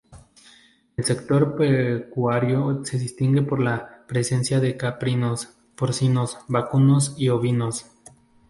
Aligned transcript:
El 0.97 1.03
sector 1.03 1.55
pecuario 1.55 2.83
se 2.83 2.97
distingue 2.97 3.43
por 3.43 3.59
la 3.61 4.03
presencia 4.07 4.59
de 4.59 4.75
caprinos, 4.75 5.49
porcinos, 5.75 6.39
vacunos 6.47 7.13
y 7.19 7.29
ovinos. 7.29 7.85